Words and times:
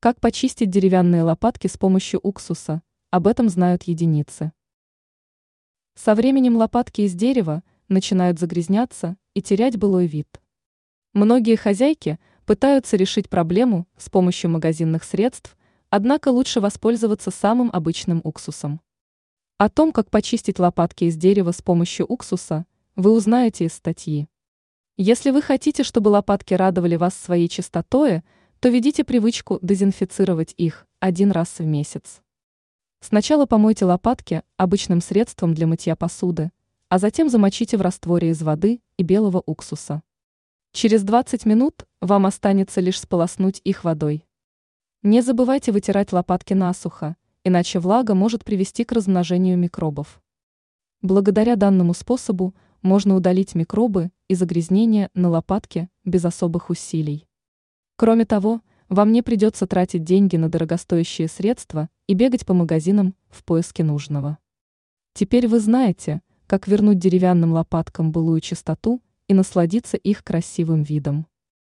Как 0.00 0.20
почистить 0.20 0.70
деревянные 0.70 1.24
лопатки 1.24 1.66
с 1.66 1.76
помощью 1.76 2.20
уксуса? 2.22 2.82
Об 3.10 3.26
этом 3.26 3.48
знают 3.48 3.82
единицы. 3.82 4.52
Со 5.96 6.14
временем 6.14 6.56
лопатки 6.56 7.00
из 7.00 7.14
дерева 7.14 7.64
начинают 7.88 8.38
загрязняться 8.38 9.16
и 9.34 9.42
терять 9.42 9.76
былой 9.76 10.06
вид. 10.06 10.40
Многие 11.14 11.56
хозяйки 11.56 12.20
пытаются 12.46 12.96
решить 12.96 13.28
проблему 13.28 13.88
с 13.96 14.08
помощью 14.08 14.50
магазинных 14.50 15.02
средств, 15.02 15.56
однако 15.90 16.28
лучше 16.28 16.60
воспользоваться 16.60 17.32
самым 17.32 17.68
обычным 17.72 18.20
уксусом. 18.22 18.80
О 19.56 19.68
том, 19.68 19.90
как 19.90 20.12
почистить 20.12 20.60
лопатки 20.60 21.06
из 21.06 21.16
дерева 21.16 21.50
с 21.50 21.60
помощью 21.60 22.06
уксуса, 22.06 22.66
вы 22.94 23.10
узнаете 23.10 23.64
из 23.64 23.72
статьи. 23.72 24.28
Если 24.96 25.32
вы 25.32 25.42
хотите, 25.42 25.82
чтобы 25.82 26.10
лопатки 26.10 26.54
радовали 26.54 26.94
вас 26.94 27.14
своей 27.14 27.48
чистотой, 27.48 28.22
то 28.60 28.68
ведите 28.68 29.04
привычку 29.04 29.58
дезинфицировать 29.62 30.54
их 30.56 30.86
один 30.98 31.30
раз 31.30 31.58
в 31.58 31.64
месяц. 31.64 32.20
Сначала 33.00 33.46
помойте 33.46 33.84
лопатки 33.84 34.42
обычным 34.56 35.00
средством 35.00 35.54
для 35.54 35.68
мытья 35.68 35.94
посуды, 35.94 36.50
а 36.88 36.98
затем 36.98 37.28
замочите 37.28 37.76
в 37.76 37.82
растворе 37.82 38.30
из 38.30 38.42
воды 38.42 38.80
и 38.96 39.04
белого 39.04 39.42
уксуса. 39.46 40.02
Через 40.72 41.04
20 41.04 41.46
минут 41.46 41.86
вам 42.00 42.26
останется 42.26 42.80
лишь 42.80 43.00
сполоснуть 43.00 43.60
их 43.62 43.84
водой. 43.84 44.26
Не 45.02 45.20
забывайте 45.20 45.70
вытирать 45.70 46.12
лопатки 46.12 46.54
насухо, 46.54 47.16
иначе 47.44 47.78
влага 47.78 48.14
может 48.14 48.44
привести 48.44 48.84
к 48.84 48.90
размножению 48.90 49.56
микробов. 49.56 50.20
Благодаря 51.00 51.54
данному 51.54 51.94
способу 51.94 52.56
можно 52.82 53.14
удалить 53.14 53.54
микробы 53.54 54.10
и 54.26 54.34
загрязнения 54.34 55.10
на 55.14 55.28
лопатке 55.28 55.88
без 56.04 56.24
особых 56.24 56.70
усилий. 56.70 57.27
Кроме 57.98 58.24
того, 58.24 58.60
вам 58.88 59.10
не 59.10 59.22
придется 59.22 59.66
тратить 59.66 60.04
деньги 60.04 60.36
на 60.36 60.48
дорогостоящие 60.48 61.26
средства 61.26 61.88
и 62.06 62.14
бегать 62.14 62.46
по 62.46 62.54
магазинам 62.54 63.16
в 63.28 63.42
поиске 63.42 63.82
нужного. 63.82 64.38
Теперь 65.14 65.48
вы 65.48 65.58
знаете, 65.58 66.22
как 66.46 66.68
вернуть 66.68 67.00
деревянным 67.00 67.50
лопаткам 67.50 68.12
былую 68.12 68.40
чистоту 68.40 69.02
и 69.26 69.34
насладиться 69.34 69.96
их 69.96 70.22
красивым 70.22 70.84
видом. 70.84 71.26